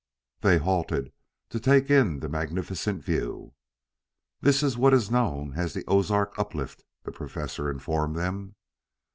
They 0.39 0.57
halted 0.57 1.11
to 1.49 1.59
take 1.59 1.91
in 1.91 2.21
the 2.21 2.27
magnificent 2.27 3.03
view. 3.03 3.53
"This 4.39 4.63
is 4.63 4.75
what 4.75 4.95
is 4.95 5.11
known 5.11 5.53
as 5.53 5.75
the 5.75 5.85
'Ozark 5.87 6.39
Uplift,'" 6.39 6.83
the 7.03 7.11
Professor 7.11 7.69
informed 7.69 8.15
them. 8.15 8.55